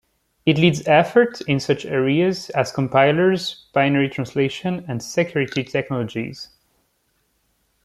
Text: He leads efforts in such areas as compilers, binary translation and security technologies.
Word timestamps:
He 0.47 0.55
leads 0.55 0.87
efforts 0.87 1.41
in 1.41 1.59
such 1.59 1.85
areas 1.85 2.49
as 2.49 2.71
compilers, 2.71 3.67
binary 3.71 4.09
translation 4.09 4.83
and 4.87 5.03
security 5.03 5.63
technologies. 5.63 6.49